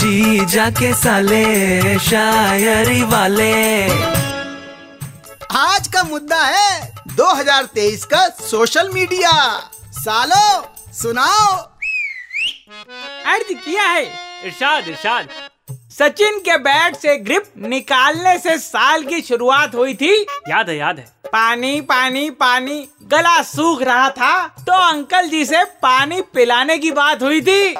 [0.00, 3.84] जी जाके साले शायरी वाले।
[5.56, 9.32] आज का मुद्दा है 2023 का सोशल मीडिया।
[9.98, 11.52] सालो सुनाओ।
[13.26, 14.04] अर्ज़ किया है।
[14.44, 15.28] इरशाद इरशाद।
[15.98, 20.98] सचिन के बैट से ग्रिप निकालने से साल की शुरुआत हुई थी। याद है याद
[20.98, 26.90] है। पानी पानी पानी गला सूख रहा था तो अंकल जी से पानी पिलाने की
[26.90, 27.74] बात हुई थी।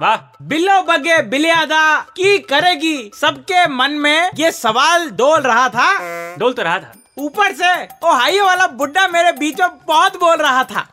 [0.00, 1.80] वाह बिल्लो बगे बिलियादा
[2.16, 3.10] की करेगी?
[3.14, 5.88] सबके मन में ये सवाल डोल रहा था।
[6.36, 7.72] डोल तो रहा था। ऊपर से
[8.04, 10.86] ओ हाई वाला बुड्ढा मेरे बीच में बहुत बोल रहा था।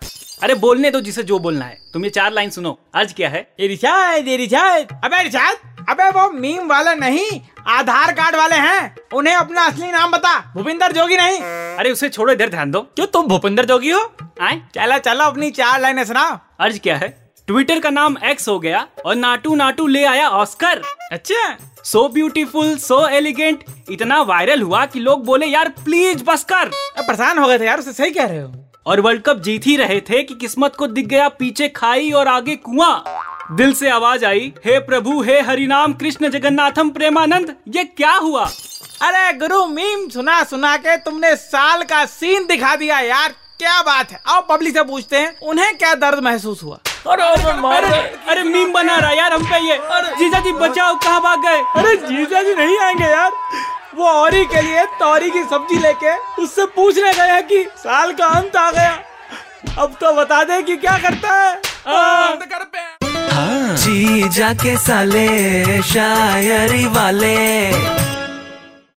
[0.43, 3.55] अरे बोलने दो जिसे जो बोलना है। तुम ये चार लाइन सुनो। अर्ज़ क्या है?
[3.59, 9.65] इरशाद इरशाद अबे इरशाद अबे वो मीम वाले नहीं आधार कार्ड वाले हैं। उन्हें अपना
[9.65, 11.39] असली नाम बता। भूपिंदर जोगी नहीं।
[11.77, 14.01] अरे उसे छोड़ो इधर ध्यान दो। क्यों तुम भूपिंदर जोगी हो?
[14.41, 17.26] आए। चलो चलो अपनी चार लाइनें सुनाओ। अर्ज़ क्या है?
[17.47, 22.75] ट्विटर का नाम एक्स हो गया और नाटू नाटू ले आया ऑस्कर अच्छा। सो ब्यूटीफुल
[22.77, 27.59] सो एलिगेंट इतना वायरल हुआ कि लोग बोले यार प्लीज़ बस कर परेशान हो गए
[27.59, 28.51] थे यार उससे सही कह रहे हो।
[28.85, 32.27] और वर्ल्ड कप जीत ही रहे थे कि किस्मत को दिख गया पीछे खाई और
[32.27, 33.03] आगे कुआँ।
[33.51, 38.45] दिल से आवाज़ आई हे प्रभु हे हरिनाम कृष्ण जगन्नाथम प्रेमानंद ये क्या हुआ?
[39.01, 44.11] अरे गुरु मीम सुना सुना के तुमने साल का सीन दिखा दिया यार क्या बात
[44.11, 46.79] है। आओ पब्लिक से पूछते हैं उन्हें क्या दर्द महसूस हुआ?
[47.11, 47.23] अरे
[47.87, 47.99] अरे
[48.31, 49.77] अरे मीम बना रहा यार हम पे ये।
[50.19, 51.61] जीजा जी बचाओ कहाँ भाग गए?
[51.81, 53.31] अरे जीजा जी नहीं आएँगे यार।
[53.97, 58.55] वो औरी के लिए तौरी की सब्ज़ी लेके उससे पूछने गया कि साल का अंत
[58.55, 58.97] आ गया।
[59.83, 61.55] अब तो बता दे कि क्या करता है।
[63.77, 67.35] जी जाके साले शायरी वाले।